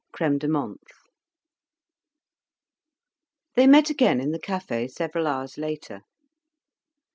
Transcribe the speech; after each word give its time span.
CRÈME 0.15 0.39
DE 0.39 0.47
MENTHE 0.47 0.79
They 3.53 3.67
met 3.67 3.91
again 3.91 4.19
in 4.19 4.31
the 4.31 4.39
café 4.39 4.89
several 4.89 5.27
hours 5.27 5.59
later. 5.59 6.01